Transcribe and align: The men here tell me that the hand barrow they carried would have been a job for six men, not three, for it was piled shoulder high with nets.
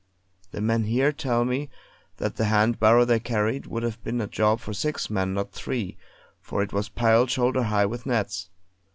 The 0.49 0.61
men 0.61 0.85
here 0.85 1.11
tell 1.11 1.45
me 1.45 1.69
that 2.17 2.35
the 2.35 2.45
hand 2.45 2.79
barrow 2.79 3.05
they 3.05 3.19
carried 3.19 3.67
would 3.67 3.83
have 3.83 4.03
been 4.03 4.19
a 4.19 4.25
job 4.25 4.59
for 4.59 4.73
six 4.73 5.11
men, 5.11 5.35
not 5.35 5.51
three, 5.51 5.95
for 6.39 6.63
it 6.63 6.73
was 6.73 6.89
piled 6.89 7.29
shoulder 7.29 7.61
high 7.61 7.85
with 7.85 8.07
nets. 8.07 8.49